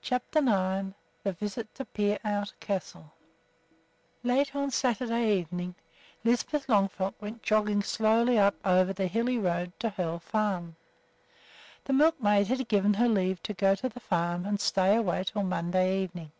CHAPTER 0.00 0.38
IX 0.38 0.94
THE 1.24 1.32
VISIT 1.32 1.74
TO 1.74 1.84
PEEROUT 1.84 2.52
CASTLE 2.60 3.12
Late 4.22 4.54
on 4.54 4.70
Saturday 4.70 5.38
evening 5.40 5.74
Lisbeth 6.22 6.68
Longfrock 6.68 7.14
went 7.20 7.42
jogging 7.42 7.82
slowly 7.82 8.38
up 8.38 8.54
over 8.64 8.92
the 8.92 9.08
hilly 9.08 9.38
road 9.38 9.72
to 9.80 9.88
Hoel 9.90 10.20
Farm. 10.20 10.76
The 11.86 11.92
milkmaid 11.92 12.46
had 12.46 12.68
given 12.68 12.94
her 12.94 13.08
leave 13.08 13.42
to 13.42 13.52
go 13.52 13.74
to 13.74 13.88
the 13.88 13.98
farm 13.98 14.46
and 14.46 14.60
to 14.60 14.64
stay 14.64 14.94
away 14.94 15.18
until 15.18 15.42
Monday 15.42 16.00
evening. 16.04 16.30